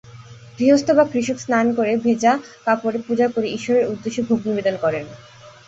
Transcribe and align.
গৃহস্থ 0.59 0.87
বা 0.91 1.03
কৃষক 1.11 1.37
স্নান 1.39 1.65
করে 1.75 1.93
ভেজা 1.97 2.33
কাপড়ে 2.65 2.99
পূজা 3.07 3.27
করে 3.27 3.47
ঈশ্বরের 3.49 3.89
উদ্দেশ্যে 3.89 4.21
ভোগ 4.23 4.39
নিবেদন 4.47 4.75
করেন। 4.81 5.05